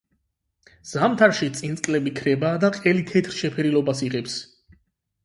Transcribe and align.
ზამთარში 0.91 1.49
წინწკლები 1.59 2.13
ქრება 2.19 2.53
და 2.63 2.71
ყელი 2.79 3.05
თეთრ 3.13 3.37
შეფერილობას 3.43 4.03
იღებს. 4.09 4.39